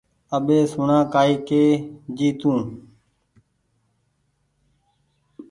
[0.35, 1.63] اٻي سوڻا ڪآئي ڪي
[2.17, 2.53] جي تو